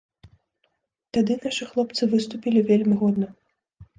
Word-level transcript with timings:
Тады 1.17 1.33
нашы 1.43 1.67
хлопцы 1.73 2.03
выступілі 2.13 2.63
вельмі 2.69 2.95
годна. 3.03 3.27